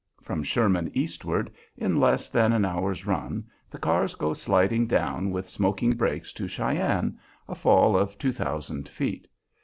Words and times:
From 0.19 0.41
Sherman, 0.41 0.89
eastward, 0.95 1.51
in 1.77 1.99
less 1.99 2.27
than 2.31 2.53
an 2.53 2.65
hour's 2.65 3.05
run 3.05 3.43
the 3.69 3.77
cars 3.77 4.15
go 4.15 4.33
sliding 4.33 4.87
down 4.87 5.29
with 5.29 5.47
smoking 5.47 5.91
brakes 5.91 6.33
to 6.33 6.47
Cheyenne, 6.47 7.19
a 7.47 7.53
fall 7.53 7.95
of 7.95 8.17
two 8.17 8.31
thousand 8.31 8.89
feet. 8.89 9.27